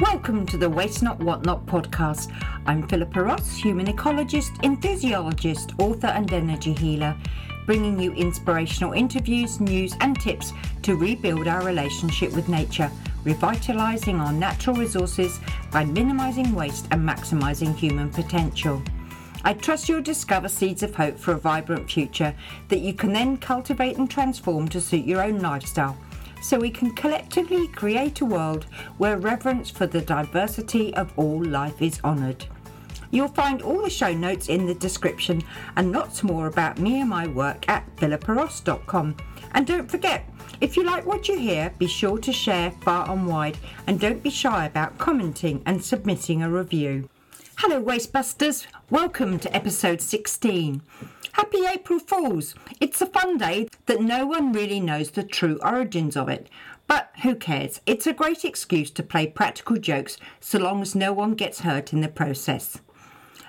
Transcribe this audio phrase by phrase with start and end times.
[0.00, 2.30] Welcome to the Waste Not Want Not podcast.
[2.66, 7.16] I'm Philippa Ross, human ecologist, enthusiologist, author, and energy healer,
[7.64, 10.52] bringing you inspirational interviews, news, and tips
[10.82, 12.90] to rebuild our relationship with nature,
[13.24, 15.40] revitalizing our natural resources
[15.72, 18.82] by minimizing waste and maximizing human potential.
[19.44, 22.34] I trust you'll discover seeds of hope for a vibrant future
[22.68, 25.96] that you can then cultivate and transform to suit your own lifestyle
[26.42, 28.64] so we can collectively create a world
[28.98, 32.44] where reverence for the diversity of all life is honoured.
[33.10, 35.42] You'll find all the show notes in the description
[35.76, 39.16] and lots more about me and my work at philippaross.com.
[39.52, 40.28] And don't forget,
[40.60, 44.22] if you like what you hear, be sure to share far and wide and don't
[44.22, 47.08] be shy about commenting and submitting a review.
[47.60, 48.66] Hello, Wastebusters!
[48.90, 50.82] Welcome to episode 16.
[51.32, 52.54] Happy April Fools!
[52.82, 56.50] It's a fun day that no one really knows the true origins of it.
[56.86, 57.80] But who cares?
[57.86, 61.94] It's a great excuse to play practical jokes so long as no one gets hurt
[61.94, 62.78] in the process.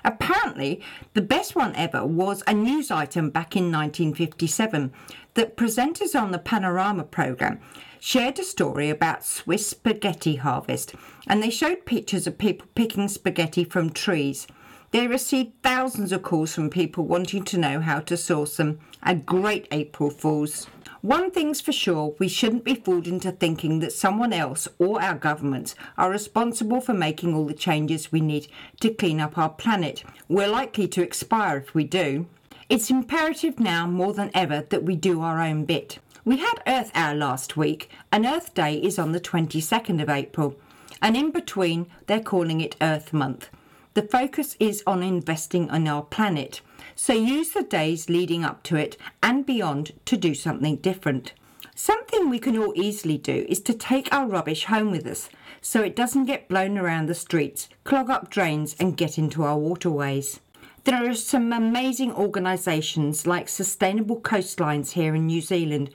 [0.06, 0.80] Apparently,
[1.12, 4.90] the best one ever was a news item back in 1957
[5.34, 7.60] that presenters on the Panorama programme
[8.00, 10.94] shared a story about Swiss spaghetti harvest
[11.26, 14.46] and they showed pictures of people picking spaghetti from trees.
[14.90, 18.80] They received thousands of calls from people wanting to know how to source them.
[19.02, 20.66] A great April Fools.
[21.02, 25.14] One thing's for sure, we shouldn't be fooled into thinking that someone else or our
[25.14, 28.48] governments are responsible for making all the changes we need
[28.80, 30.02] to clean up our planet.
[30.28, 32.26] We're likely to expire if we do.
[32.68, 36.00] It's imperative now more than ever that we do our own bit.
[36.28, 40.56] We had Earth Hour last week, and Earth Day is on the 22nd of April,
[41.00, 43.48] and in between, they're calling it Earth Month.
[43.94, 46.60] The focus is on investing in our planet,
[46.94, 51.32] so use the days leading up to it and beyond to do something different.
[51.74, 55.30] Something we can all easily do is to take our rubbish home with us
[55.62, 59.56] so it doesn't get blown around the streets, clog up drains, and get into our
[59.56, 60.40] waterways.
[60.84, 65.90] There are some amazing organisations like Sustainable Coastlines here in New Zealand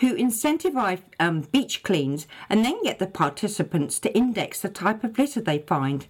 [0.00, 5.18] who incentivise um, beach cleans and then get the participants to index the type of
[5.18, 6.06] litter they find.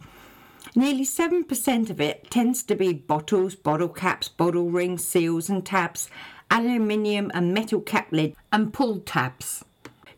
[0.75, 6.09] Nearly 7% of it tends to be bottles, bottle caps, bottle rings, seals and tabs,
[6.51, 9.65] aluminium and metal cap lid, and pull tabs.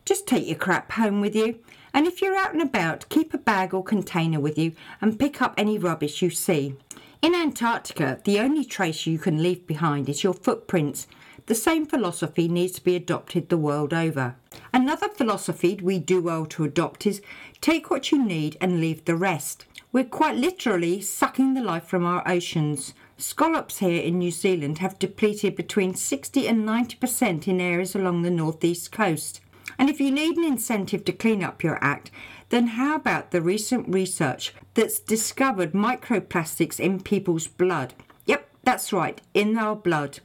[0.05, 1.59] Just take your crap home with you,
[1.93, 5.41] and if you're out and about, keep a bag or container with you and pick
[5.41, 6.75] up any rubbish you see.
[7.21, 11.07] In Antarctica, the only trace you can leave behind is your footprints.
[11.45, 14.35] The same philosophy needs to be adopted the world over.
[14.73, 17.21] Another philosophy we do well to adopt is
[17.59, 19.65] take what you need and leave the rest.
[19.91, 22.93] We're quite literally sucking the life from our oceans.
[23.17, 28.31] Scallops here in New Zealand have depleted between 60 and 90% in areas along the
[28.31, 29.41] northeast coast.
[29.77, 32.09] And if you need an incentive to clean up your act,
[32.49, 37.93] then how about the recent research that's discovered microplastics in people's blood?
[38.25, 40.19] Yep, that's right, in our blood.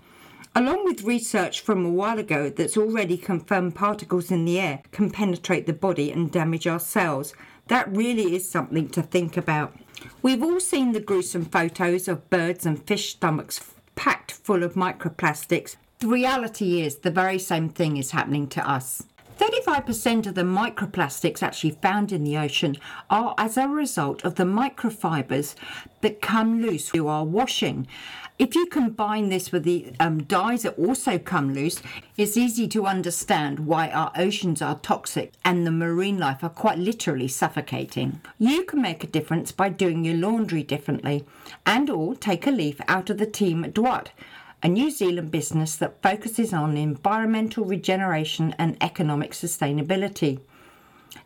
[0.54, 5.10] Along with research from a while ago that's already confirmed particles in the air can
[5.10, 7.34] penetrate the body and damage our cells,
[7.68, 9.76] that really is something to think about.
[10.22, 13.60] We've all seen the gruesome photos of birds and fish stomachs
[13.94, 15.76] packed full of microplastics.
[15.98, 19.02] The reality is the very same thing is happening to us.
[19.38, 22.76] 35% of the microplastics actually found in the ocean
[23.08, 25.54] are as a result of the microfibers
[26.00, 27.86] that come loose through our washing.
[28.38, 31.82] If you combine this with the um, dyes that also come loose,
[32.16, 36.78] it's easy to understand why our oceans are toxic and the marine life are quite
[36.78, 38.20] literally suffocating.
[38.38, 41.26] You can make a difference by doing your laundry differently
[41.66, 43.76] and or take a leaf out of the team at
[44.62, 50.38] a New Zealand business that focuses on environmental regeneration and economic sustainability.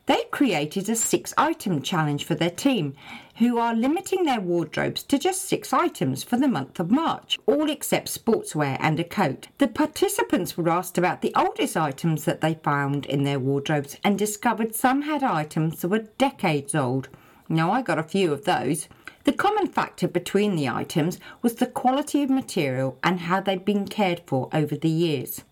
[0.07, 2.95] They created a six item challenge for their team,
[3.37, 7.71] who are limiting their wardrobes to just six items for the month of March, all
[7.71, 9.49] except sportswear and a coat.
[9.59, 14.19] The participants were asked about the oldest items that they found in their wardrobes and
[14.19, 17.09] discovered some had items that were decades old.
[17.49, 18.89] Now, I got a few of those.
[19.25, 23.87] The common factor between the items was the quality of material and how they'd been
[23.87, 25.43] cared for over the years.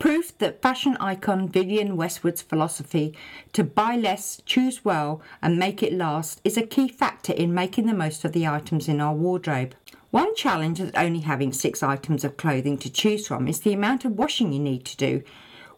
[0.00, 3.14] Proof that fashion icon Vivienne Westwood's philosophy
[3.52, 7.84] to buy less, choose well, and make it last is a key factor in making
[7.84, 9.74] the most of the items in our wardrobe.
[10.10, 14.06] One challenge with only having six items of clothing to choose from is the amount
[14.06, 15.22] of washing you need to do,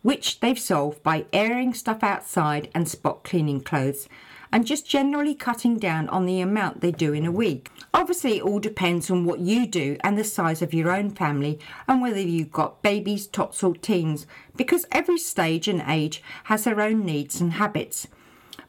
[0.03, 4.09] which they've solved by airing stuff outside and spot cleaning clothes
[4.53, 7.71] and just generally cutting down on the amount they do in a week.
[7.95, 11.59] Obviously, it all depends on what you do and the size of your own family
[11.89, 14.27] and whether you've got babies, tots, or teens,
[14.57, 18.07] because every stage and age has their own needs and habits.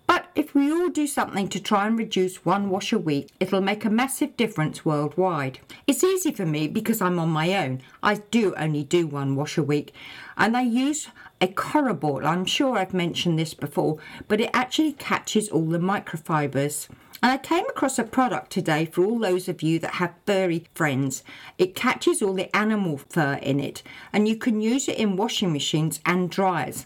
[0.05, 3.61] But if we all do something to try and reduce one wash a week, it'll
[3.61, 5.59] make a massive difference worldwide.
[5.87, 7.81] It's easy for me because I'm on my own.
[8.01, 9.93] I do only do one wash a week,
[10.37, 11.07] and I use
[11.43, 12.25] a Coraball.
[12.25, 13.97] I'm sure I've mentioned this before,
[14.29, 16.87] but it actually catches all the microfibers.
[17.21, 20.67] And I came across a product today for all those of you that have furry
[20.73, 21.21] friends.
[21.57, 25.51] It catches all the animal fur in it, and you can use it in washing
[25.51, 26.85] machines and dryers.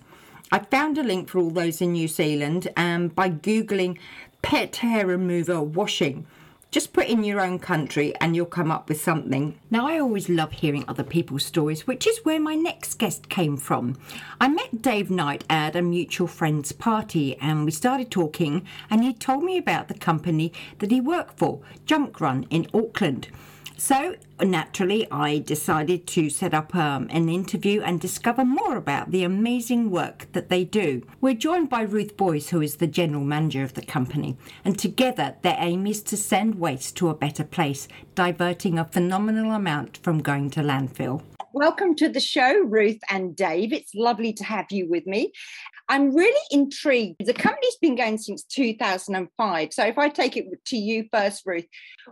[0.51, 4.00] I found a link for all those in New Zealand um, by Googling
[4.42, 6.25] pet hair remover washing.
[6.69, 9.58] Just put in your own country and you'll come up with something.
[9.72, 13.56] Now, I always love hearing other people's stories, which is where my next guest came
[13.56, 13.96] from.
[14.42, 19.14] I met Dave Knight at a mutual friend's party and we started talking, and he
[19.14, 23.30] told me about the company that he worked for, Junkrun in Auckland.
[23.79, 29.24] So, naturally, I decided to set up um, an interview and discover more about the
[29.24, 31.06] amazing work that they do.
[31.21, 34.35] We're joined by Ruth Boyes, who is the general manager of the company,
[34.65, 39.51] and together their aim is to send waste to a better place, diverting a phenomenal
[39.51, 41.21] amount from going to landfill.
[41.53, 43.73] Welcome to the show, Ruth and Dave.
[43.73, 45.31] It's lovely to have you with me.
[45.89, 47.25] I'm really intrigued.
[47.25, 49.74] The company's been going since 2005.
[49.74, 51.66] So if I take it to you first, Ruth,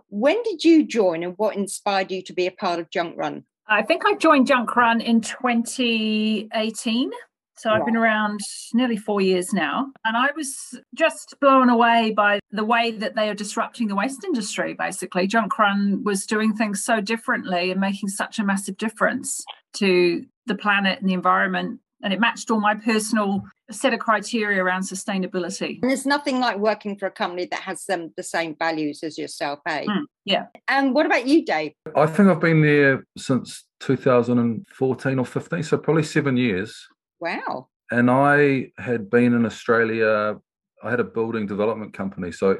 [0.10, 3.44] when did you join and what inspired you to be a part of Junkrun?
[3.68, 7.12] I think I joined Junkrun in 2018.
[7.58, 8.42] So I've been around
[8.74, 9.88] nearly four years now.
[10.04, 14.24] And I was just blown away by the way that they are disrupting the waste
[14.26, 15.28] industry, basically.
[15.28, 19.44] Junkrun was doing things so differently and making such a massive difference
[19.76, 21.80] to the planet and the environment.
[22.06, 23.42] And it matched all my personal
[23.72, 25.80] set of criteria around sustainability.
[25.82, 29.18] And there's nothing like working for a company that has um, the same values as
[29.18, 29.86] yourself, eh?
[29.86, 30.46] Mm, yeah.
[30.68, 31.72] And what about you, Dave?
[31.96, 36.88] I think I've been there since 2014 or 15, so probably seven years.
[37.20, 37.70] Wow.
[37.90, 40.36] And I had been in Australia,
[40.84, 42.32] I had a building development company.
[42.32, 42.60] So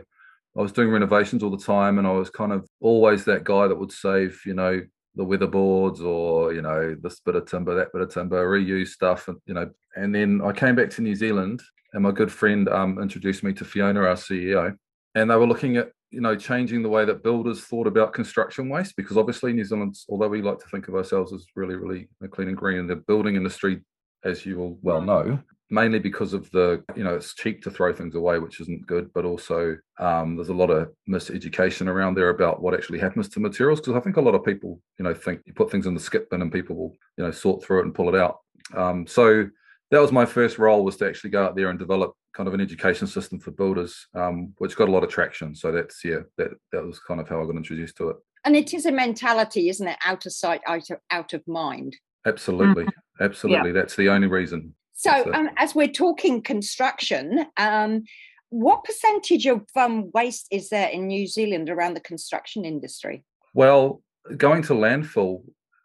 [0.58, 3.68] I was doing renovations all the time and I was kind of always that guy
[3.68, 4.82] that would save, you know,
[5.16, 9.28] the weatherboards or, you know, this bit of timber, that bit of timber, reuse stuff,
[9.28, 9.70] and, you know.
[9.96, 11.62] And then I came back to New Zealand
[11.94, 14.76] and my good friend um, introduced me to Fiona, our CEO.
[15.16, 18.68] And they were looking at, you know, changing the way that builders thought about construction
[18.68, 22.10] waste because obviously New Zealand, although we like to think of ourselves as really, really
[22.32, 23.82] clean and green, the building industry
[24.26, 25.40] as you will well know,
[25.70, 29.12] mainly because of the, you know, it's cheap to throw things away, which isn't good,
[29.14, 33.40] but also um, there's a lot of miseducation around there about what actually happens to
[33.40, 33.80] materials.
[33.80, 36.00] Because I think a lot of people, you know, think you put things in the
[36.00, 38.40] skip bin and people will, you know, sort through it and pull it out.
[38.76, 39.48] Um, so
[39.92, 42.54] that was my first role was to actually go out there and develop kind of
[42.54, 45.56] an education system for builders, um, which got a lot of traction.
[45.56, 48.18] So that's yeah, that that was kind of how I got introduced to it.
[48.44, 49.98] And it is a mentality, isn't it?
[50.06, 51.96] Out of sight, out of out of mind.
[52.26, 52.84] Absolutely.
[52.84, 53.24] Mm-hmm.
[53.24, 53.70] Absolutely.
[53.70, 53.74] Yeah.
[53.74, 54.74] That's the only reason.
[54.96, 58.04] So, um, as we're talking construction, um,
[58.50, 63.24] what percentage of um, waste is there in New Zealand around the construction industry?
[63.54, 64.02] Well,
[64.38, 65.44] going to landfill,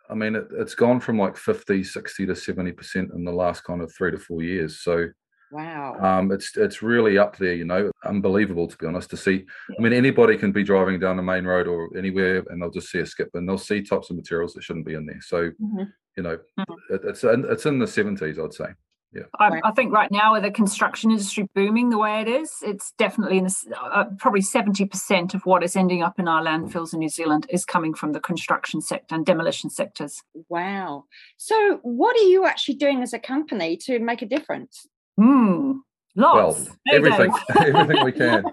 [0.09, 3.83] I mean, it, has gone from like 50, 60 to 70% in the last kind
[3.83, 4.81] of three to four years.
[4.81, 5.09] So,
[5.53, 5.97] Wow.
[6.01, 9.45] Um, it's it's really up there, you know, unbelievable to be honest to see.
[9.77, 12.89] I mean, anybody can be driving down the main road or anywhere and they'll just
[12.89, 15.21] see a skip and they'll see types of materials that shouldn't be in there.
[15.21, 15.83] So mm-hmm
[16.17, 16.95] you know, mm-hmm.
[16.95, 18.67] it, it's it's in the seventies, I'd say.
[19.12, 22.59] Yeah, I, I, think right now with the construction industry booming the way it is,
[22.62, 26.40] it's definitely in this, uh, probably seventy percent of what is ending up in our
[26.45, 30.23] landfills in New Zealand is coming from the construction sector and demolition sectors.
[30.49, 31.07] Wow!
[31.38, 34.87] So, what are you actually doing as a company to make a difference?
[35.19, 35.73] Hmm.
[36.14, 36.67] Lots.
[36.67, 38.45] Well, everything, everything we can.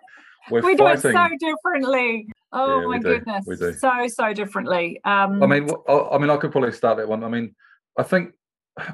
[0.50, 1.02] We're we fighting.
[1.02, 2.28] do it so differently.
[2.52, 5.00] Oh yeah, my goodness, so so differently.
[5.04, 7.24] Um, I mean, I mean, I could probably start that one.
[7.24, 7.54] I mean,
[7.98, 8.34] I think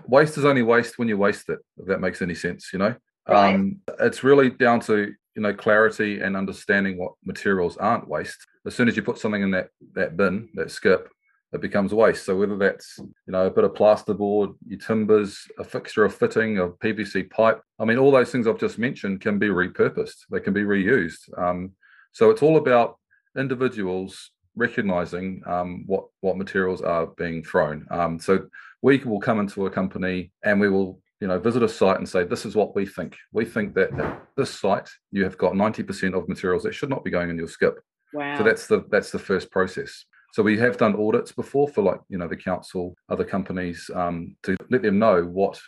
[0.05, 1.59] waste is only waste when you waste it.
[1.77, 2.95] If that makes any sense, you know.
[3.27, 3.53] Right.
[3.53, 8.37] Um, it's really down to you know clarity and understanding what materials aren't waste.
[8.65, 11.09] As soon as you put something in that that bin, that skip,
[11.53, 12.25] it becomes waste.
[12.25, 16.59] So whether that's you know a bit of plasterboard, your timbers, a fixture of fitting,
[16.59, 20.25] a PVC pipe, I mean all those things I've just mentioned can be repurposed.
[20.29, 21.37] They can be reused.
[21.37, 21.71] Um,
[22.11, 22.97] so it's all about
[23.37, 27.85] individuals recognizing um, what what materials are being thrown.
[27.89, 28.47] Um, so
[28.81, 32.07] we will come into a company and we will you know visit a site and
[32.07, 33.15] say this is what we think.
[33.31, 37.03] We think that at this site you have got 90% of materials that should not
[37.03, 37.79] be going in your skip.
[38.13, 38.37] Wow.
[38.37, 40.05] So that's the that's the first process.
[40.33, 44.35] So we have done audits before for like you know the council, other companies um,
[44.43, 45.59] to let them know what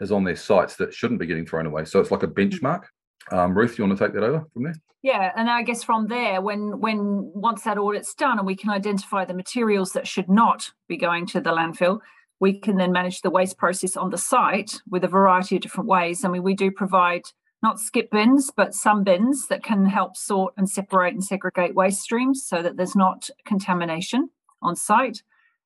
[0.00, 1.84] is on their sites that shouldn't be getting thrown away.
[1.84, 2.66] So it's like a mm-hmm.
[2.66, 2.84] benchmark.
[3.30, 4.74] Um, Ruth, you want to take that over from there?
[5.02, 8.70] Yeah, and I guess from there, when when once that audit's done and we can
[8.70, 12.00] identify the materials that should not be going to the landfill,
[12.40, 15.88] we can then manage the waste process on the site with a variety of different
[15.88, 16.24] ways.
[16.24, 17.24] I mean, we do provide
[17.62, 22.00] not skip bins, but some bins that can help sort and separate and segregate waste
[22.00, 24.30] streams so that there's not contamination
[24.62, 25.22] on site.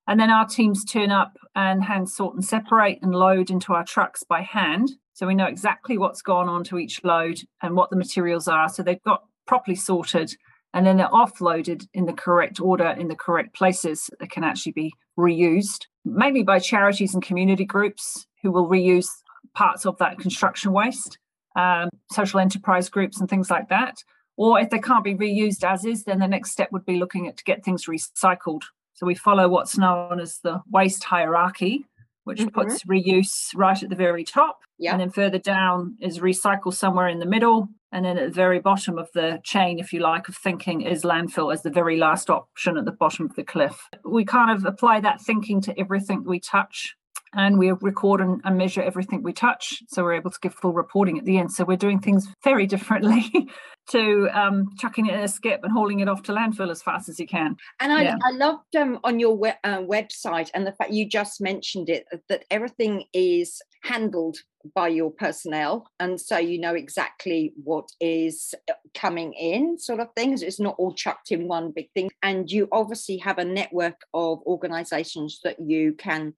[0.09, 3.85] And then our teams turn up and hand sort and separate and load into our
[3.85, 4.91] trucks by hand.
[5.13, 8.71] So we know exactly what's gone on to each load and what the materials are.
[8.71, 10.35] So they've got properly sorted
[10.73, 14.73] and then they're offloaded in the correct order in the correct places that can actually
[14.73, 19.09] be reused, mainly by charities and community groups who will reuse
[19.55, 21.19] parts of that construction waste,
[21.55, 23.97] um, social enterprise groups and things like that.
[24.39, 27.27] Or if they can't be reused as is, then the next step would be looking
[27.27, 28.63] at to get things recycled.
[28.99, 31.87] So we follow what's known as the waste hierarchy,
[32.25, 32.49] which mm-hmm.
[32.49, 34.59] puts reuse right at the very top.
[34.93, 37.69] And then further down is recycle somewhere in the middle.
[37.93, 41.05] And then at the very bottom of the chain, if you like, of thinking is
[41.05, 43.89] landfill as the very last option at the bottom of the cliff.
[44.05, 46.97] We kind of apply that thinking to everything we touch
[47.35, 50.73] and we record and, and, measure everything we touch so we're able to give full
[50.73, 51.53] reporting at the end.
[51.53, 53.49] So we're doing things very differently
[53.91, 57.09] to um, chucking it in a skip and hauling it off to landfill as fast
[57.09, 57.57] as you can.
[57.81, 58.17] And i, yeah.
[58.23, 62.07] I loved um, on your we- uh, website and the fact you just mentioned it
[62.29, 64.39] that everything is handled
[64.75, 70.09] by your personnel and so you know exactly what is uh, coming in sort of
[70.17, 70.43] things.
[70.43, 72.11] It's not all chucked in one big thing.
[72.23, 76.35] And you obviously have a network of organizations that you can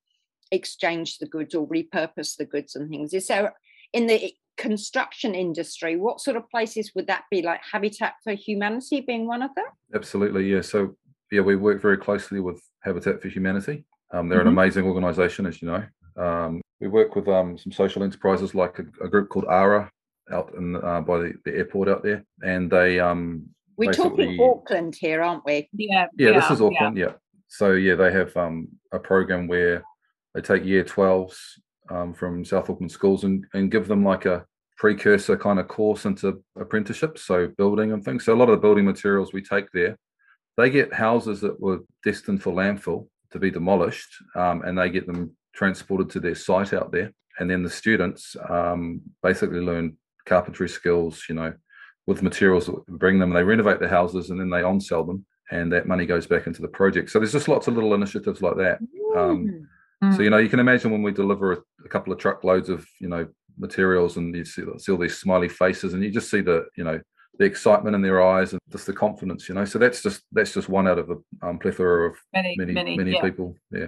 [0.51, 3.15] exchange the goods or repurpose the goods and things.
[3.15, 3.55] Is there
[3.93, 7.43] in the construction industry, what sort of places would that be?
[7.43, 9.65] Like Habitat for Humanity being one of them?
[9.95, 10.61] Absolutely, yeah.
[10.61, 10.97] So
[11.33, 13.85] yeah, we work very closely with Habitat for Humanity.
[14.13, 14.49] Um, they're mm-hmm.
[14.49, 15.85] an amazing organisation, as you know.
[16.17, 19.91] Um, we work with um, some social enterprises like a, a group called ARA
[20.33, 24.95] out in, uh, by the, the, airport out there, and they um, we're talking Auckland
[24.99, 25.69] here, aren't we?
[25.73, 26.33] Yeah, yeah.
[26.33, 27.07] This is Auckland, yeah.
[27.07, 27.13] yeah.
[27.49, 29.83] So yeah, they have um, a program where
[30.35, 31.37] they take year 12s
[31.91, 34.45] um, from South Auckland schools and, and give them like a
[34.77, 38.25] precursor kind of course into apprenticeships, so building and things.
[38.25, 39.99] So a lot of the building materials we take there,
[40.57, 45.07] they get houses that were destined for landfill to be demolished, um, and they get
[45.07, 47.13] them transported to their site out there.
[47.39, 49.97] And then the students um, basically learn
[50.27, 51.53] carpentry skills, you know,
[52.07, 53.33] with materials that bring them.
[53.33, 56.47] They renovate the houses and then they on sell them, and that money goes back
[56.47, 57.11] into the project.
[57.11, 58.79] So there's just lots of little initiatives like that.
[59.17, 59.69] Um,
[60.03, 60.17] Mm.
[60.17, 62.87] So you know, you can imagine when we deliver a, a, couple of truckloads of
[63.01, 63.29] you know
[63.59, 66.85] materials, and you see, see all these smiley faces, and you just see the you
[66.85, 67.01] know
[67.39, 69.65] the excitement in their eyes and just the confidence, you know.
[69.65, 72.97] So that's just that's just one out of a um, plethora of many many many,
[72.97, 73.23] many yeah.
[73.23, 73.57] people.
[73.71, 73.87] Yeah.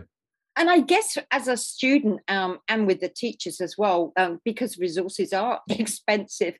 [0.57, 4.76] And I guess as a student um, and with the teachers as well, um, because
[4.76, 6.54] resources are expensive,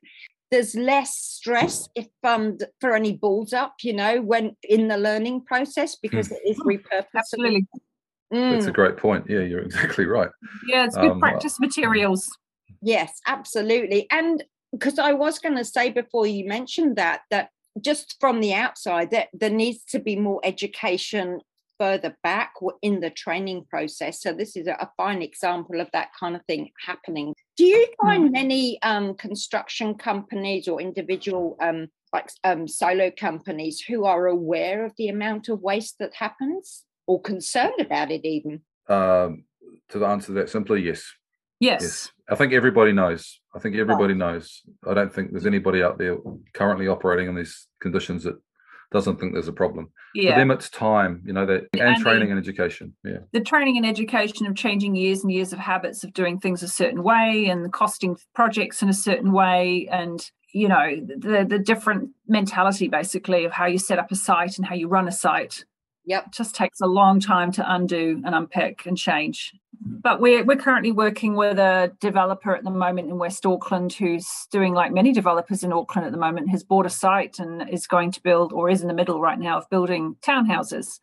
[0.49, 5.41] there's less stress if um for any balls up, you know, when in the learning
[5.45, 6.33] process because mm.
[6.33, 7.05] it is repurposed.
[7.15, 7.67] Absolutely.
[8.33, 8.53] Mm.
[8.53, 9.25] That's a great point.
[9.29, 10.29] Yeah, you're exactly right.
[10.67, 12.29] Yeah, it's good um, practice materials.
[12.81, 14.07] Yes, absolutely.
[14.11, 17.49] And because I was going to say before you mentioned that, that
[17.79, 21.39] just from the outside, that there needs to be more education
[21.79, 24.21] further back in the training process.
[24.21, 27.33] So this is a fine example of that kind of thing happening.
[27.57, 28.31] Do you find mm.
[28.31, 34.93] many um, construction companies or individual um, like um, solo companies who are aware of
[34.97, 36.85] the amount of waste that happens?
[37.07, 38.61] Or concerned about it even?
[38.87, 39.45] Um,
[39.89, 41.11] to answer that simply, yes.
[41.59, 41.81] Yes.
[41.81, 42.11] Yes.
[42.29, 43.39] I think everybody knows.
[43.55, 44.61] I think everybody knows.
[44.87, 46.17] I don't think there's anybody out there
[46.53, 48.35] currently operating in these conditions that
[48.91, 49.89] doesn't think there's a problem.
[50.13, 50.33] Yeah.
[50.33, 52.93] For them, it's time, you know, that and, and training the, and education.
[53.03, 53.19] Yeah.
[53.31, 56.67] The training and education of changing years and years of habits of doing things a
[56.67, 62.11] certain way and costing projects in a certain way and you know the the different
[62.27, 65.65] mentality basically of how you set up a site and how you run a site
[66.05, 66.27] Yep.
[66.27, 69.53] It just takes a long time to undo and unpick and change.
[69.81, 74.27] But we're we're currently working with a developer at the moment in West Auckland who's
[74.51, 77.87] doing like many developers in Auckland at the moment, has bought a site and is
[77.87, 80.99] going to build or is in the middle right now of building townhouses.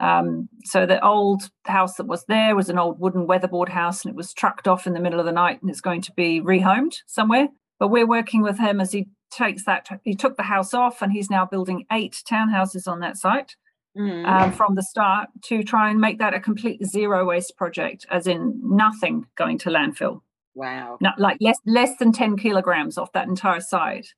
[0.00, 4.10] Um, so the old house that was there was an old wooden weatherboard house and
[4.10, 6.40] it was trucked off in the middle of the night and it's going to be
[6.40, 7.48] rehomed somewhere.
[7.78, 11.12] But we're working with him as he takes that he took the house off and
[11.12, 13.56] he's now building eight townhouses on that site
[13.96, 14.26] mm.
[14.26, 18.26] um, from the start to try and make that a complete zero waste project, as
[18.26, 20.20] in nothing going to landfill.
[20.54, 20.98] Wow.
[21.00, 24.08] Not like less less than 10 kilograms off that entire site.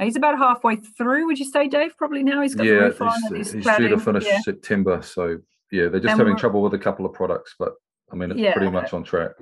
[0.00, 1.96] He's about halfway through, would you say, Dave?
[1.96, 3.36] Probably now he's got yeah, the roof on.
[3.36, 4.40] He's, he's due to finish yeah.
[4.40, 5.00] September.
[5.02, 5.38] So
[5.70, 7.74] yeah, they're just and having trouble with a couple of products, but
[8.10, 8.52] I mean, it's yeah.
[8.52, 9.32] pretty much on track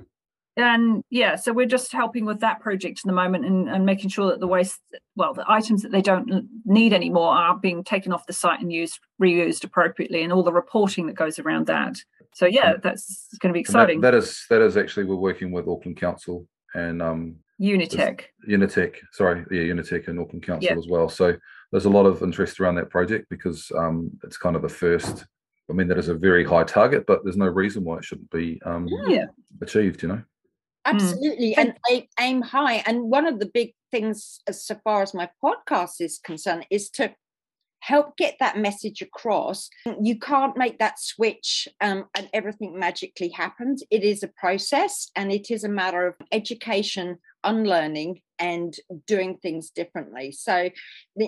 [0.57, 4.09] and yeah so we're just helping with that project in the moment and, and making
[4.09, 4.79] sure that the waste
[5.15, 8.71] well the items that they don't need anymore are being taken off the site and
[8.71, 11.95] used reused appropriately and all the reporting that goes around that
[12.33, 15.51] so yeah that's going to be exciting that, that is that is actually we're working
[15.51, 18.21] with auckland council and um, Unitec.
[18.49, 20.77] Unitec, sorry, yeah, Unitec and Auckland Council Yeah.
[20.77, 21.07] as well.
[21.07, 21.35] So
[21.71, 25.25] there's a lot of interest around that project because um, it's kind of the first.
[25.69, 28.31] I mean, that is a very high target, but there's no reason why it shouldn't
[28.31, 29.25] be um, Yeah.
[29.61, 30.01] achieved.
[30.01, 30.23] You know.
[30.85, 32.83] Absolutely, and a- aim high.
[32.85, 36.89] And one of the big things, as so far as my podcast is concerned, is
[36.91, 37.13] to
[37.81, 39.67] help get that message across.
[40.01, 43.83] You can't make that switch um, and everything magically happens.
[43.89, 48.75] It is a process, and it is a matter of education, unlearning, and
[49.07, 50.31] doing things differently.
[50.31, 50.69] So,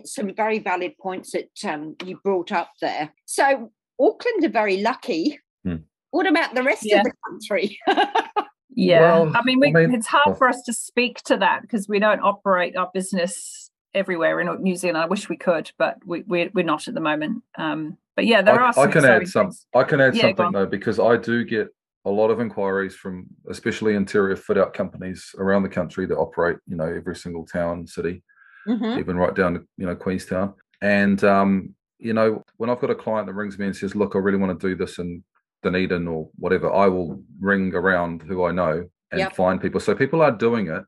[0.05, 3.13] some very valid points that um, you brought up there.
[3.25, 5.39] So, Auckland are very lucky.
[5.63, 5.77] Hmm.
[6.12, 7.00] What about the rest Yeah.
[7.00, 7.79] of the country?
[8.75, 9.01] Yeah.
[9.01, 11.88] Well, I mean, we, I mean- it's hard for us to speak to that because
[11.88, 14.98] we don't operate our business everywhere in New Zealand.
[14.98, 17.44] I wish we could, but we, we're, we're not at the moment.
[17.58, 19.46] Um, but yeah, there I, are some I can add some.
[19.48, 19.65] things.
[19.75, 21.68] I can add Yeah, something though because I do get
[22.06, 26.58] a lot of inquiries from, especially interior fit out companies around the country that operate,
[26.68, 28.24] you know, every single town, city,
[28.68, 28.98] Mhm.
[29.00, 30.53] even right down to you know Queenstown.
[30.82, 34.15] And um, you know, when I've got a client that rings me and says, "Look,
[34.15, 35.24] I really want to do this in
[35.63, 39.36] Dunedin or whatever," I will ring around who I know and Yep.
[39.36, 39.79] find people.
[39.79, 40.86] So people are doing it, but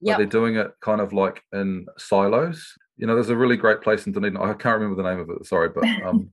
[0.00, 0.18] Yep.
[0.18, 2.74] they're doing it kind of like in silos.
[2.96, 4.36] You know, there's a really great place in Dunedin.
[4.38, 5.44] I can't remember the name of it.
[5.46, 6.30] Sorry, but um,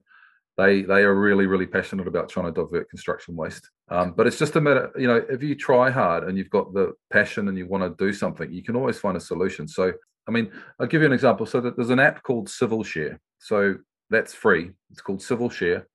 [0.58, 3.70] they they are really really passionate about trying to divert construction waste.
[3.90, 6.74] Um, but it's just a matter, you know, if you try hard and you've got
[6.74, 9.68] the passion and you want to do something, you can always find a solution.
[9.68, 9.94] So,
[10.28, 11.46] I mean, I'll give you an example.
[11.46, 13.20] So that there's an app called Civil Share.
[13.40, 13.76] So
[14.10, 14.72] that's free.
[14.92, 15.88] It's called Civil Share.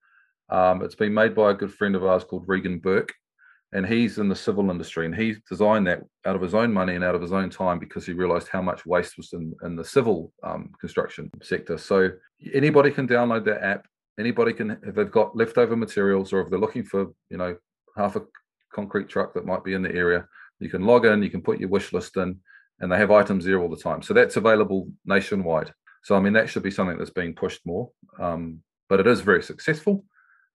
[0.50, 3.12] Um, it's been made by a good friend of ours called Regan Burke,
[3.72, 5.06] and he's in the civil industry.
[5.06, 7.78] And he designed that out of his own money and out of his own time
[7.78, 11.76] because he realised how much waste was in, in the civil um, construction sector.
[11.76, 12.10] So
[12.54, 13.86] anybody can download that app.
[14.18, 17.56] Anybody can, if they've got leftover materials or if they're looking for, you know,
[17.96, 18.22] half a
[18.72, 20.26] concrete truck that might be in the area,
[20.60, 22.38] you can log in, you can put your wish list in,
[22.80, 24.02] and they have items there all the time.
[24.02, 25.72] So that's available nationwide.
[26.02, 27.90] So I mean, that should be something that's being pushed more.
[28.18, 30.04] Um, but it is very successful.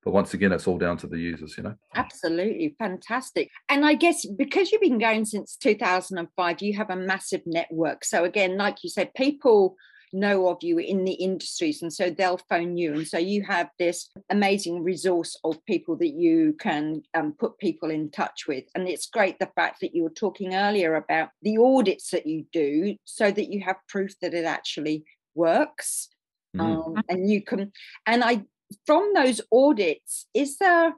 [0.03, 1.75] But once again, it's all down to the users, you know.
[1.95, 3.49] Absolutely fantastic.
[3.69, 8.03] And I guess because you've been going since 2005, you have a massive network.
[8.03, 9.75] So, again, like you said, people
[10.13, 12.93] know of you in the industries and so they'll phone you.
[12.93, 17.89] And so you have this amazing resource of people that you can um, put people
[17.89, 18.65] in touch with.
[18.75, 22.45] And it's great the fact that you were talking earlier about the audits that you
[22.53, 25.03] do so that you have proof that it actually
[25.35, 26.09] works.
[26.55, 26.61] Mhm.
[26.61, 27.71] Um, and you can,
[28.05, 28.43] and I,
[28.85, 30.93] from those audits, is there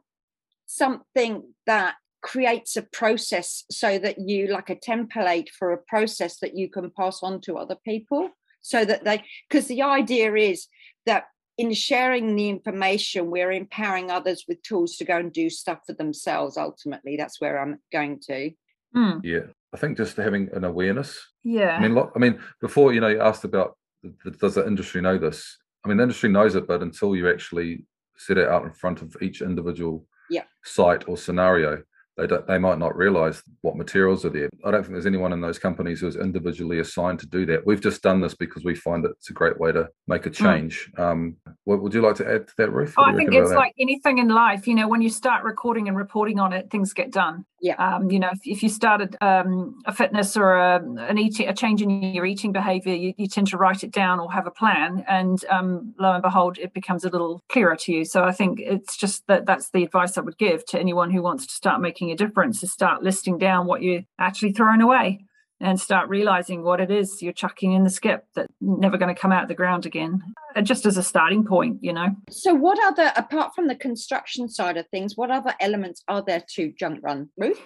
[0.66, 6.56] something that creates a process so that you like a template for a process that
[6.56, 8.30] you can pass on to other people
[8.62, 10.66] so that they because the idea is
[11.06, 11.26] that
[11.60, 15.94] in sharing the information we're empowering others with tools to go and do stuff for
[15.94, 18.50] themselves ultimately that's where i'm going to
[18.96, 19.20] Hmm.
[19.24, 21.22] Yeah, I think just having an awareness.
[21.44, 21.76] Yeah.
[21.76, 24.66] I mean, lo- I mean, before you know, you asked about th- th- does the
[24.66, 25.58] industry know this?
[25.86, 27.84] I mean, the industry knows it, but until you actually
[28.17, 30.43] set it out in front of each individual Yeah.
[30.63, 31.84] site or scenario,
[32.17, 34.49] they don't, they might not realize what materials are there.
[34.63, 37.65] I don't think there's anyone in those companies who's individually assigned to do that.
[37.65, 40.30] We've just done this because we find that it's a great way to make a
[40.30, 40.91] change.
[40.97, 42.93] Um, what would you like to add to that, Ruth?
[42.97, 45.97] Oh, I think it's like anything in life, you know, when you start recording and
[45.97, 47.45] reporting on it, things get done.
[47.62, 47.75] Yeah.
[47.84, 51.54] Um, you know, if, if you started um, a fitness or a, an eating, a
[51.54, 54.51] change in your eating behavior, you, you tend to write it down or have a
[54.51, 58.06] plan, and um, lo and behold, it becomes a little clearer to you.
[58.06, 61.23] So I think it's just that that's the advice I would give to anyone who
[61.23, 65.26] wants to start making a difference: is start listing down what you're actually throwing away.
[65.62, 69.20] And start realizing what it is you're chucking in the skip that's never going to
[69.20, 70.22] come out of the ground again.
[70.54, 72.10] Uh, Just as a starting point, you know.
[72.30, 76.44] so what other apart from the construction side of things what other elements are there
[76.56, 77.62] to junk run ruth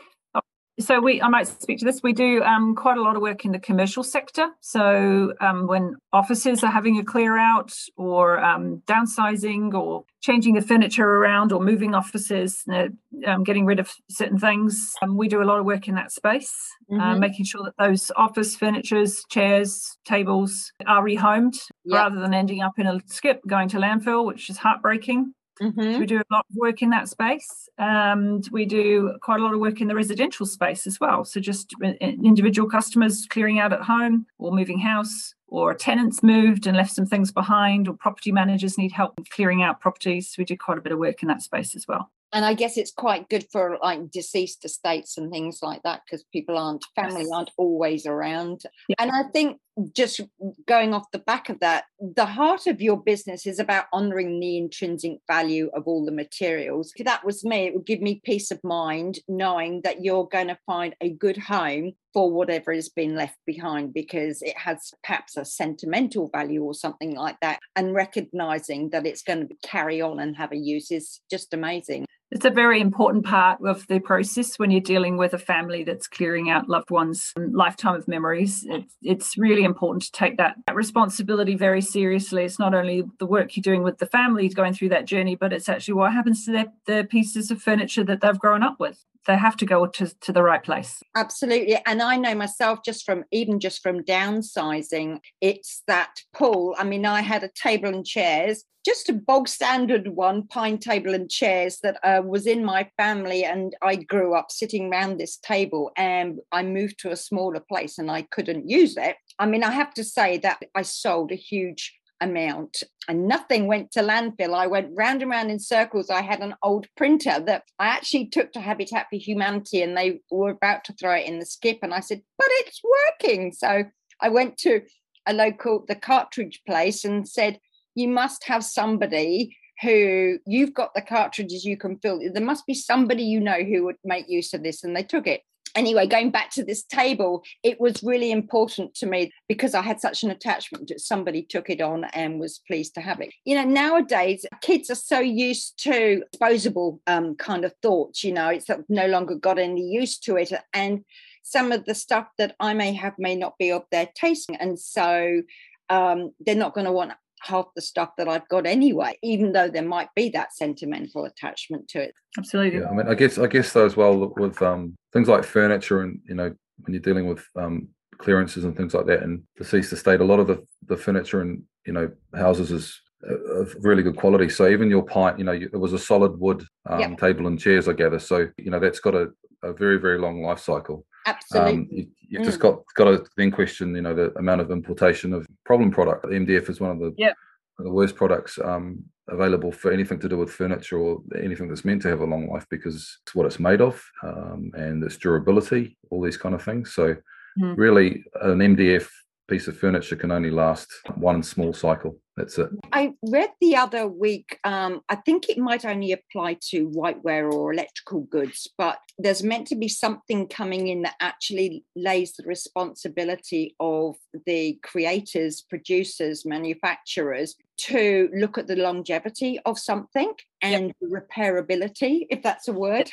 [0.79, 3.43] so we i might speak to this we do um, quite a lot of work
[3.45, 8.81] in the commercial sector so um, when offices are having a clear out or um,
[8.87, 12.87] downsizing or changing the furniture around or moving offices uh,
[13.25, 16.11] um, getting rid of certain things um, we do a lot of work in that
[16.11, 16.53] space
[16.91, 17.19] uh, Mhm.
[17.19, 21.99] making sure that those office furnitures chairs tables are rehomed Yeah.
[22.03, 25.93] rather than ending up in a skip going to landfill which is heartbreaking Mhm.
[25.93, 27.67] so we do a lot of work in that space.
[27.77, 31.25] And we do quite a lot of work in the residential space as well.
[31.25, 36.67] So just i- individual customers clearing out at home or moving house or tenants moved
[36.67, 40.35] and left some things behind or property managers need help clearing out properties.
[40.37, 42.09] We do quite a bit of work in that space as well.
[42.31, 46.23] and i guess it's quite good for like deceased estates and things like that because
[46.31, 47.31] people aren't family Yes.
[47.33, 48.97] aren't always around Yeah.
[48.99, 49.57] and i think
[49.93, 50.21] just
[50.67, 54.57] going off the back of that, the heart of your business is about honoring the
[54.57, 56.91] intrinsic value of all the materials.
[56.95, 60.47] If that was me, it would give me peace of mind knowing that you're going
[60.47, 65.37] to find a good home for whatever has been left behind because it has perhaps
[65.37, 67.59] a sentimental value or something like that.
[67.75, 72.05] And recognizing that it's going to carry on and have a use is just amazing.
[72.31, 76.07] It's a very important part of the process when you're dealing with a family that's
[76.07, 78.65] clearing out loved ones' lifetime of memories.
[78.69, 82.43] It's, it's really important to take that, that responsibility very seriously.
[82.43, 85.51] It's not only the work you're doing with the family going through that journey, but
[85.51, 89.05] it's actually what happens to their, the pieces of furniture that they've grown up with
[89.27, 91.01] they have to go to, to the right place.
[91.15, 91.77] Absolutely.
[91.85, 96.75] And i know myself just from even just from downsizing it's that pull.
[96.77, 101.13] I mean i had a table and chairs just a bog standard one pine table
[101.13, 105.37] and chairs that uh, was in my family and i grew up sitting around this
[105.37, 109.15] table and i moved to a smaller place and i couldn't use it.
[109.37, 113.91] I mean i have to say that i sold a huge amount and nothing went
[113.91, 114.53] to landfill.
[114.53, 116.09] I went round and round in circles.
[116.09, 120.21] I had an old printer that I actually took to Habitat for Humanity and they
[120.29, 121.79] were about to throw it in the skip.
[121.81, 122.81] And I said, but it's
[123.19, 123.51] working.
[123.51, 123.85] So
[124.21, 124.81] I went to
[125.25, 127.59] a local, the cartridge place and said,
[127.95, 132.19] you must have somebody who you've got the cartridges you can fill.
[132.33, 134.83] There must be somebody you know who would make use of this.
[134.83, 135.41] And they took it
[135.75, 139.99] anyway, going back to this table, it was really important to me because I had
[139.99, 143.33] such an attachment that somebody took it on and was pleased to have it.
[143.45, 148.49] You know, nowadays kids are so used to disposable um, kind of thoughts, you know,
[148.49, 150.51] it's no longer got any use to it.
[150.73, 151.03] And
[151.43, 154.49] some of the stuff that I may have may not be of their taste.
[154.59, 155.41] And so
[155.89, 159.69] um, they're not going to want half the stuff that I've got anyway, even though
[159.69, 162.13] there might be that sentimental attachment to it.
[162.37, 162.79] Absolutely.
[162.79, 166.01] Yeah, I mean, I guess I guess though as well with um, things like furniture
[166.01, 169.93] and you know when you're dealing with um, clearances and things like that and deceased
[169.93, 174.15] estate, a lot of the the furniture and you know houses is of really good
[174.15, 174.49] quality.
[174.49, 177.17] So even your pint, you know, it was a solid wood um, yep.
[177.19, 178.19] table and chairs, I gather.
[178.19, 179.29] So you know that's got a,
[179.63, 181.05] a very very long life cycle.
[181.25, 181.73] Absolutely.
[181.73, 182.45] Um, you, have mm.
[182.45, 186.25] just got got to then question, you know, the amount of importation of problem product.
[186.25, 187.35] MDF is one of the yep.
[187.77, 192.01] the worst products um, available for anything to do with furniture or anything that's meant
[192.03, 195.97] to have a long life because it's what it's made of um, and its durability,
[196.09, 196.93] all these kind of things.
[196.93, 197.15] So
[197.59, 197.77] mm.
[197.77, 199.07] really, an MDF
[199.49, 202.17] piece of furniture can only last one small cycle.
[202.39, 202.69] That's it.
[202.93, 207.73] I read the other week, um, I think it might only apply to whiteware or
[207.73, 213.75] electrical goods, but there's meant to be something coming in that actually lays the responsibility
[213.81, 221.25] of the creators, producers, manufacturers to look at the longevity of something and yep.
[221.35, 223.11] repairability, if that's a word.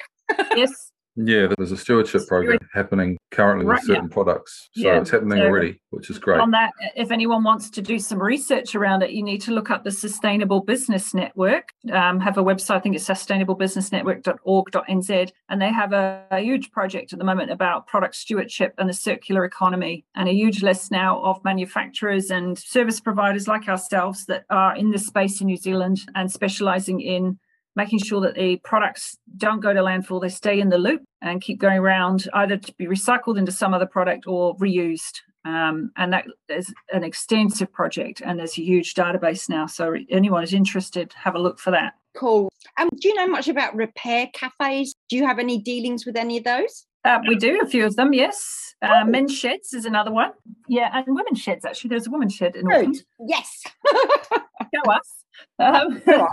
[0.55, 0.93] yes.
[1.17, 4.69] Yeah, there's a stewardship program happening currently right, with certain products.
[4.75, 5.01] So yeah.
[5.01, 6.41] it's happening so already, which is great.
[6.41, 9.71] On that, if anyone wants to do some research around it, you need to look
[9.71, 11.71] up the Sustainable Business Network.
[11.91, 17.15] Um, have a website, I think it's sustainablebusinessnetwork.org.nz, and they have a, a huge project
[17.15, 21.23] at the moment about product stewardship and the circular economy, and a huge list now
[21.23, 26.03] of manufacturers and service providers like ourselves that are in this space in New Zealand
[26.15, 27.39] and specializing in
[27.77, 31.43] making sure that the products don't go to landfill, they stay in the loop and
[31.43, 35.21] keep going around either to be recycled into some other product or reused.
[35.45, 39.67] Um, and that is an extensive project and there's a huge database now.
[39.67, 41.93] So anyone is interested, have a look for that.
[42.17, 42.49] Cool.
[42.81, 44.95] Um, do you know much about repair cafes?
[45.09, 46.87] Do you have any dealings with any of those?
[47.05, 48.75] Uh, we do a few of them, yes.
[48.83, 49.05] Uh, oh.
[49.05, 50.33] men's sheds is another one.
[50.67, 51.91] Yeah, and women's sheds actually.
[51.91, 53.05] There's a women's shed in Auckland.
[53.29, 53.63] Yes.
[53.93, 55.23] Go us.
[55.59, 56.31] Um, but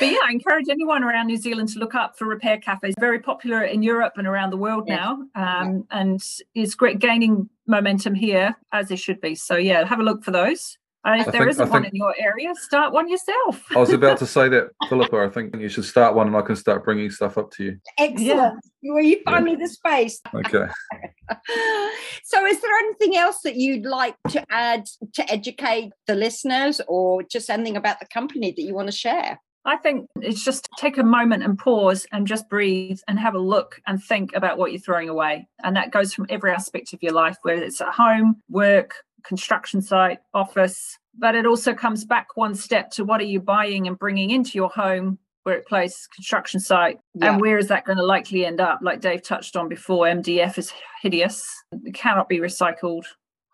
[0.00, 2.94] yeah, I encourage anyone around New Zealand to look up for repair cafes.
[2.98, 4.98] Very popular in Europe and around the world yes.
[4.98, 6.00] now, um, yeah.
[6.00, 6.22] and
[6.54, 9.34] is great gaining momentum here as it should be.
[9.34, 10.78] So yeah, have a look for those.
[11.06, 13.64] Uh, if I there think, not one in your area, start one yourself.
[13.70, 15.16] I was about to say that, Philippa.
[15.16, 17.78] I think you should start one, and I can start bringing stuff up to you.
[17.96, 18.64] Excellent.
[18.82, 18.92] Yeah.
[18.92, 19.54] Will you find yeah.
[19.54, 20.20] me the space?
[20.34, 20.66] Okay.
[22.24, 27.22] so, is there anything else that you'd like to add to educate the listeners, or
[27.22, 29.40] just anything about the company that you want to share?
[29.64, 33.40] I think it's just take a moment and pause and just breathe and have a
[33.40, 35.48] look and think about what you're throwing away.
[35.62, 38.94] And that goes from every aspect of your life, whether it's at home, work,
[39.26, 43.86] construction site, office, but it also comes back one step to what are you buying
[43.86, 47.32] and bringing into your home, workplace, construction site, yeah.
[47.32, 48.80] and where is that going to likely end up?
[48.82, 51.46] Like Dave touched on before, MDF is hideous,
[51.84, 53.04] it cannot be recycled,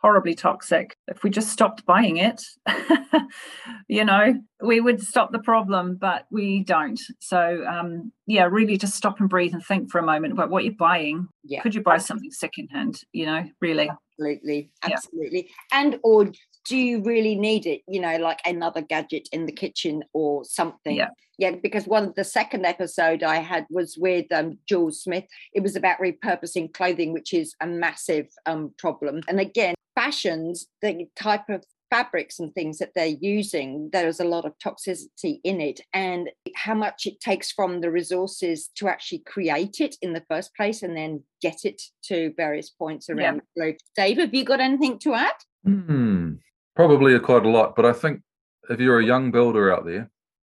[0.03, 0.97] horribly toxic.
[1.09, 2.43] If we just stopped buying it,
[3.89, 7.01] you know, we would stop the problem, but we don't.
[7.21, 10.65] So, um, yeah, really just stop and breathe and think for a moment about what
[10.65, 11.29] you're buying.
[11.45, 11.63] Yeah.
[11.63, 13.01] Could you buy something secondhand?
[13.13, 13.91] You know, really.
[14.19, 14.71] Absolutely.
[14.87, 14.95] Yeah.
[14.95, 15.51] Absolutely.
[15.73, 16.31] And or
[16.67, 17.83] do you really need it?
[17.87, 20.97] You know, like another gadget in the kitchen or something.
[20.97, 21.09] Yeah.
[21.39, 25.25] Yeah, because one of the second episode I had was with um, Jules Smith.
[25.55, 29.23] It was about repurposing clothing, which is a massive um, problem.
[29.27, 34.47] And again, fashions, the type of fabrics and things that they're using, there's a lot
[34.47, 39.79] of toxicity in it, and how much it takes from the resources to actually create
[39.81, 43.41] it in the first place and then get it to various points around Yeah.
[43.55, 43.77] the globe.
[43.95, 45.35] Dave, have you got anything to add?
[45.65, 46.35] Hmm,
[46.75, 48.23] probably quite a lot, but I think
[48.71, 50.11] if you're a young builder out there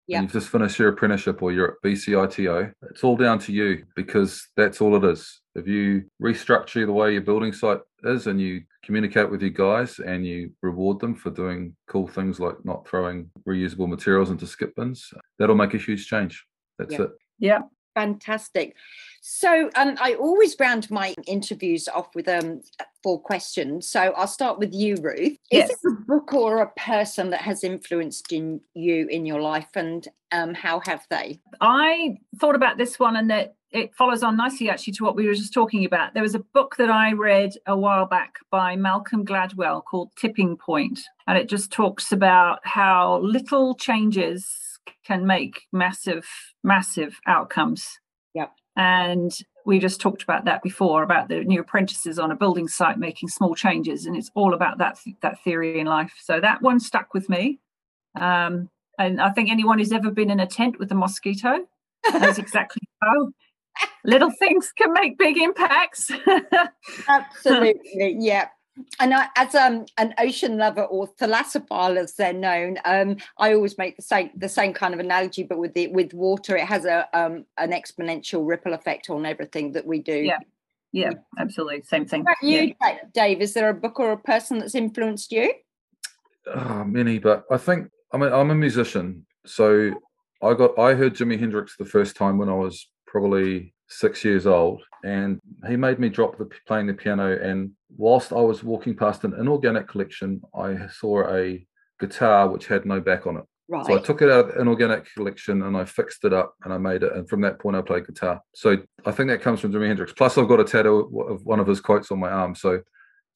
[0.08, 0.20] Yeah.
[0.20, 3.84] and you've just finished your apprenticeship or you're at BCITO, it's all down to you
[3.96, 5.42] because that's all it is.
[5.54, 10.00] If you restructure the way your building site is and you communicate with you guys
[10.00, 14.76] and you reward them for doing cool things like not throwing reusable materials into skip
[14.76, 16.46] bins, that'll make a huge change.
[16.78, 17.02] That's Yeah.
[17.04, 17.10] it.
[17.40, 17.60] Yeah.
[17.96, 18.76] Fantastic.
[19.22, 22.62] So um, I always round my interviews off with um,
[23.02, 23.90] four questions.
[23.90, 25.32] So I'll start with you, Ruth.
[25.32, 25.72] Is Yes.
[25.72, 30.08] it a book or a person that has influenced in you in your life, and
[30.32, 31.40] um, how have they?
[31.62, 35.28] I thought about this one and that it follows on nicely actually to what we
[35.28, 36.14] were just talking about.
[36.14, 40.56] There was a book that I read a while back by Malcolm Gladwell called Tipping
[40.56, 44.46] Point, and it just talks about how little changes
[45.06, 46.28] can make massive,
[46.64, 48.00] massive outcomes.
[48.34, 48.52] Yep.
[48.78, 49.32] And
[49.66, 53.30] we just talked about that before about the new apprentices on a building site making
[53.30, 56.14] small changes, and it's all about that that theory in life.
[56.22, 57.60] So that one stuck with me.
[58.20, 61.60] Um, and I think anyone who's ever been in a tent with a mosquito
[62.14, 63.30] knows exactly how
[64.04, 66.12] little things can make big impacts.
[67.08, 68.50] Absolutely, yeah.
[69.00, 73.78] And I, as um, an ocean lover or thalassophile, as they're known, um, I always
[73.78, 76.86] make the same the same kind of analogy, but with the with water, it has
[76.86, 80.18] a um, an exponential ripple effect on everything that we do.
[80.18, 80.40] Yeah.
[80.92, 81.84] yeah, absolutely.
[81.84, 82.24] Same thing.
[82.24, 82.62] What about Yeah.
[82.62, 83.42] you, Da- Dave?
[83.42, 85.54] Is there a book or a person that's influenced you?
[86.54, 89.94] Oh, many, but I think I mean I'm a musician, so
[90.44, 94.48] I got I heard Jimi Hendrix the first time when I was probably six years
[94.48, 97.38] old, and he made me drop the playing the piano.
[97.38, 101.66] And whilst I was walking past an inorganic collection, I saw a
[102.00, 103.44] guitar which had no back on it.
[103.68, 103.86] Right.
[103.86, 106.72] So I took it out of the inorganic collection and I fixed it up and
[106.72, 107.14] I made it.
[107.14, 108.40] And from that point, I played guitar.
[108.54, 110.14] So I think that comes from Jimi Hendrix.
[110.14, 112.54] Plus, I've got a tattoo of one of his quotes on my arm.
[112.54, 112.82] So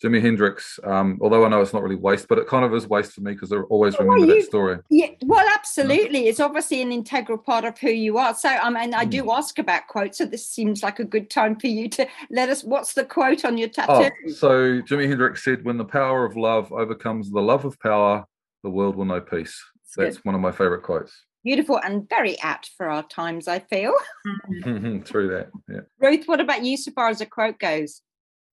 [0.03, 2.87] Jimi Hendrix, um, although I know it's not really waste, but it kind of is
[2.87, 4.77] waste for me because I always Oh, remember you- that story.
[4.89, 6.27] Yeah, well, absolutely.
[6.27, 8.33] It's obviously an integral part of who you are.
[8.33, 10.17] So, I mean, I do ask about quotes.
[10.19, 12.63] So, this seems like a good time for you to let us.
[12.63, 14.29] What's the quote on your Oh, tattoo?
[14.29, 18.25] so Jimi Hendrix said, "When the power of love overcomes the love of power,
[18.63, 19.95] the world will know peace." It's.
[19.95, 21.25] That's one of my favorite quotes.
[21.43, 23.93] Beautiful and very apt for our times, I feel.
[25.05, 25.81] Through that, yeah.
[25.99, 28.01] Ruth, what about you so far as a quote goes?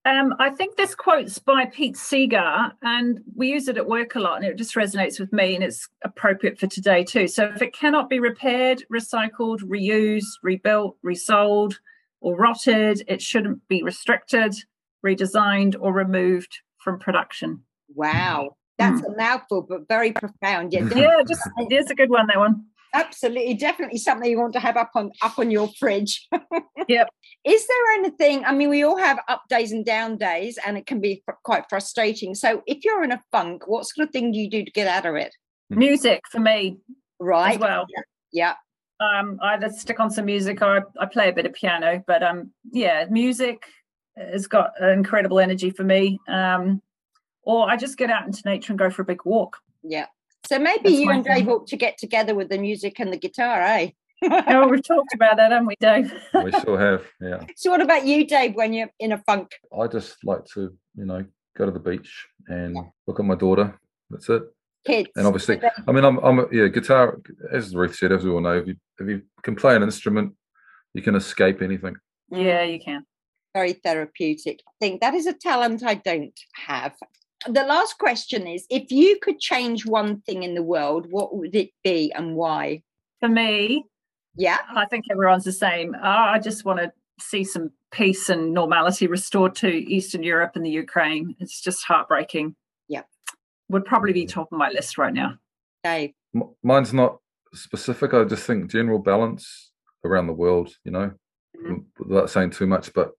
[0.07, 4.21] Um, I think this quote's by Pete Seeger, and we use it at work a
[4.21, 7.27] lot, and it just resonates with me, and it's appropriate for today too.
[7.27, 11.79] So, if it cannot be repaired, recycled, reused, rebuilt, resold,
[12.21, 14.55] or rotted, it shouldn't be restricted,
[15.05, 17.63] redesigned, or removed from production.
[17.93, 18.55] Wow.
[18.77, 20.71] That's a mouthful, but very profound.
[20.71, 20.97] Yeah, Hmm.
[20.97, 22.27] Yeah, just it's a good one.
[22.27, 22.63] That one.
[22.93, 26.27] Absolutely definitely something you want to have up on up on your fridge.
[26.89, 27.09] Yep.
[27.43, 30.85] is there anything i mean we all have up days and down days and it
[30.85, 32.33] can be fr- quite frustrating.
[32.33, 34.87] So if you're in a funk what sort of thing do you do to get
[34.87, 35.35] out of it?
[35.69, 36.77] Music for me
[37.19, 37.55] right.
[37.55, 37.87] as well.
[38.31, 38.53] yeah.
[39.01, 42.01] Um I either stick on some music or I, I play a bit of piano
[42.07, 43.63] but um yeah music
[44.15, 46.19] has got incredible energy for me.
[46.29, 46.81] Um
[47.41, 49.57] or i just get out into nature and go for a big walk.
[49.83, 50.05] Yeah
[50.47, 51.49] so maybe That's you my and dave thing.
[51.49, 53.89] ought to get together with the music and the guitar eh
[54.31, 57.45] oh we've talked about that haven't we dave We sure have, yeah.
[57.55, 61.05] so what about you dave when you're in a funk I just like to, you
[61.05, 61.23] know,
[61.55, 63.79] go to the beach and look at my daughter.
[64.09, 64.43] That's it.
[64.85, 67.19] kids And obviously, I mean, I'm, I'm, a, yeah, guitar.
[67.51, 70.33] As Ruth said, as we all know, if you, if you can play an instrument,
[70.93, 71.95] you can escape anything.
[72.31, 73.03] yeah you can
[73.53, 74.61] very therapeutic.
[74.67, 76.93] I think that is a talent I don't have.
[77.45, 81.55] The last question is if you could change one thing in the world, what would
[81.55, 82.81] it be and why?
[83.19, 83.83] for me
[84.35, 84.59] Yeah.
[84.75, 89.07] i think everyone's the same i I just want to see some peace and normality
[89.07, 92.55] restored to eastern europe and the ukraine it's just heartbreaking
[92.87, 93.01] Yeah.
[93.69, 95.39] would probably be top of my list right now
[95.83, 96.11] Dave.
[96.35, 97.17] M- Mine's not
[97.55, 98.13] specific.
[98.13, 99.71] I just think general balance
[100.03, 101.09] around the world, you know,
[101.59, 101.85] Mhm.
[101.97, 103.13] without saying too much, but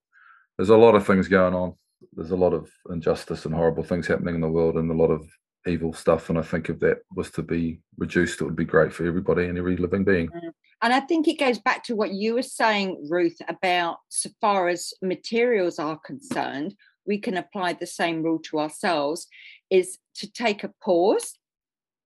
[0.57, 1.75] there's a lot of things going on.
[2.13, 5.11] There's a lot of injustice and horrible things happening in the world and a lot
[5.11, 5.29] of
[5.67, 6.31] evil stuff.
[6.31, 9.47] And I think if that was to be reduced, it would be great for everybody
[9.47, 10.29] and every living being.
[10.81, 14.69] And I think it goes back to what you were saying, Ruth, about so far
[14.69, 16.75] as materials are concerned,
[17.07, 19.27] we can apply the same rule to ourselves
[19.71, 21.39] is to take a pause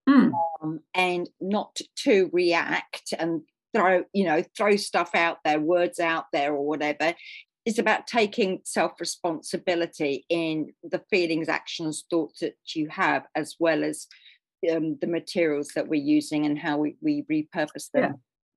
[0.08, 0.32] Mm.
[0.60, 6.24] um, and not to react and throw, you know, throw stuff out there, words out
[6.32, 7.14] there or whatever.
[7.64, 13.84] It's about taking self responsibility in the feelings, actions, thoughts that you have, as well
[13.84, 14.06] as
[14.72, 18.02] um, the materials that we're using and how we, we repurpose them.
[18.02, 18.12] Yeah.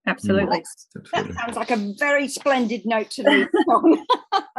[0.07, 0.45] Absolutely.
[0.57, 4.05] That's- That sounds like a very splendid note to leave on.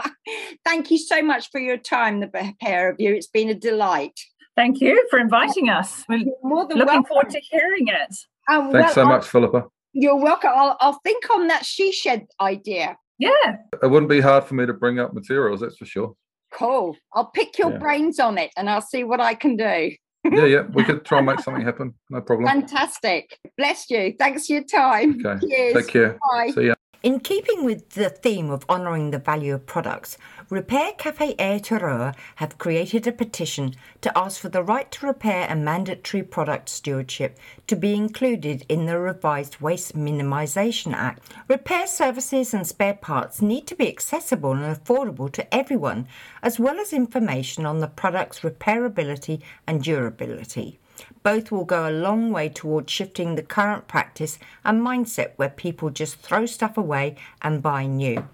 [0.65, 3.15] Thank you so much for your time, the pair of you.
[3.15, 4.19] It's been a delight.
[4.57, 6.03] Thank you for inviting us.
[6.09, 7.05] We're more than looking welcome.
[7.05, 8.17] forward to hearing it.
[8.51, 9.65] Um, Thanks well, so I'll- much, Philippa.
[9.93, 10.51] You're welcome.
[10.55, 12.99] I'll, I'll think on that she shed idea.
[13.19, 13.57] Yeah.
[13.83, 16.15] It wouldn't be hard for me to bring up materials, that's for sure.
[16.53, 16.97] Cool.
[17.15, 17.79] I'll pick your Yeah.
[17.79, 19.93] brains on it and I'll see what I can do.
[20.29, 21.95] Yeah, yeah, we could try and make something happen.
[22.11, 22.49] No problem.
[22.49, 23.39] Fantastic.
[23.57, 24.13] Bless you.
[24.19, 25.25] Thanks for your time.
[25.25, 25.47] Okay.
[25.47, 25.75] Cheers.
[25.75, 26.19] Take care.
[26.33, 26.51] Bye.
[26.53, 26.75] See ya.
[27.07, 30.19] In keeping with the theme of honouring the value of products,
[30.51, 35.47] Repair Cafe Air Aotearoa have created a petition to ask for the right to repair
[35.49, 37.39] and mandatory product stewardship
[37.69, 41.23] to be included in the revised Waste Minimisation Act.
[41.47, 46.09] Repair services and spare parts need to be accessible and affordable to everyone,
[46.43, 50.81] as well as information on the product's repairability and durability.
[51.27, 55.91] Both will go a long way towards shifting the current practice and mindset where people
[55.91, 58.29] just throw stuff away and buy new.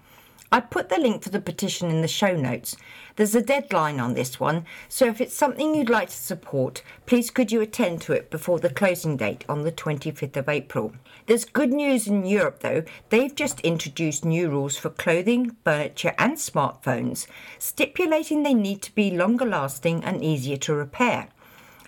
[0.51, 2.75] I put the link for the petition in the show notes.
[3.15, 7.31] There's a deadline on this one, so if it's something you'd like to support, please
[7.31, 10.93] could you attend to it before the closing date on the 25th of April.
[11.25, 12.83] There's good news in Europe though.
[13.09, 17.25] They've just introduced new rules for clothing, furniture, and smartphones,
[17.57, 21.29] stipulating they need to be longer lasting and easier to repair.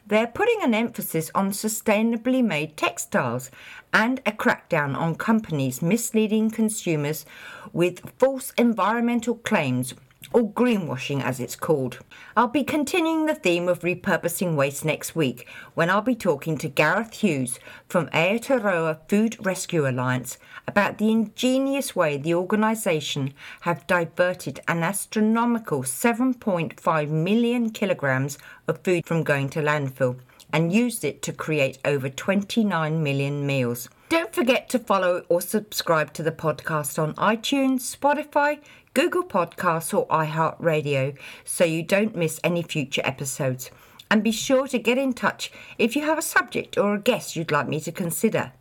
[0.07, 3.49] They're putting an emphasis on sustainably made textiles
[3.91, 7.25] and a crackdown on companies misleading consumers
[7.73, 9.95] with false environmental claims,
[10.33, 11.99] or greenwashing as it's called.
[12.35, 16.67] I'll be continuing the theme of repurposing waste next week when I'll be talking to
[16.67, 24.59] Gareth Hughes from Aotearoa Food Rescue Alliance about the ingenious way the organisation have diverted
[24.67, 30.17] an astronomical 7.5 million kilograms of food from going to landfill
[30.51, 33.89] and used it to create over 29 million meals.
[34.07, 38.59] Don't forget to follow or subscribe to the podcast on iTunes, Spotify,
[38.95, 43.69] Google Podcasts, or iHeartRadio so you don't miss any future episodes.
[44.10, 47.36] And be sure to get in touch if you have a subject or a guest
[47.36, 48.53] you'd like me to consider.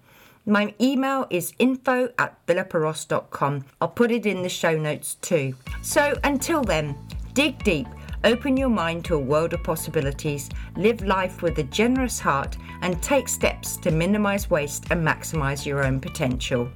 [0.45, 3.65] My email is info at philippaross.com.
[3.81, 5.55] I'll put it in the show notes too.
[5.83, 6.97] So until then,
[7.33, 7.87] dig deep,
[8.25, 13.01] open your mind to a world of possibilities, live life with a generous heart, and
[13.01, 16.69] take steps to minimize waste and maximize your own potential.